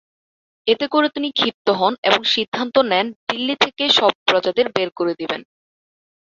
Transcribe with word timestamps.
এতে 0.67 0.85
করে 0.87 1.07
তিনি 1.09 1.29
ক্ষিপ্ত 1.31 1.67
হন 1.71 1.93
এবং 2.03 2.21
সিদ্ধান্ত 2.25 2.75
নেন 2.91 3.07
দিল্লি 3.27 3.55
থেকে 3.55 3.83
সব 3.89 4.11
প্রজাদের 4.25 4.67
বের 4.75 4.89
করে 4.95 5.13
দিবেন। 5.19 5.41